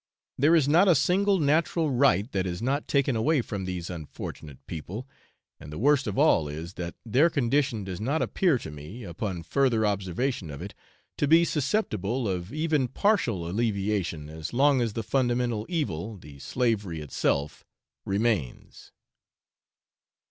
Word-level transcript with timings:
There 0.35 0.55
is 0.55 0.67
not 0.67 0.87
a 0.87 0.95
single 0.95 1.37
natural 1.37 1.91
right 1.91 2.27
that 2.31 2.47
is 2.47 2.59
not 2.59 2.87
taken 2.87 3.15
away 3.15 3.43
from 3.43 3.65
these 3.65 3.87
unfortunate 3.87 4.65
people, 4.65 5.07
and 5.59 5.71
the 5.71 5.77
worst 5.77 6.07
of 6.07 6.17
all 6.17 6.47
is, 6.47 6.73
that 6.73 6.95
their 7.05 7.29
condition 7.29 7.83
does 7.83 8.01
not 8.01 8.19
appear 8.19 8.57
to 8.57 8.71
me, 8.71 9.03
upon 9.03 9.43
further 9.43 9.85
observation 9.85 10.49
of 10.49 10.59
it, 10.59 10.73
to 11.17 11.27
be 11.27 11.45
susceptible 11.45 12.27
of 12.27 12.51
even 12.51 12.87
partial 12.87 13.47
alleviation 13.47 14.27
as 14.27 14.53
long 14.53 14.81
as 14.81 14.93
the 14.93 15.03
fundamental 15.03 15.67
evil, 15.69 16.17
the 16.17 16.39
slavery 16.39 16.99
itself, 16.99 17.63
remains. 18.03 18.91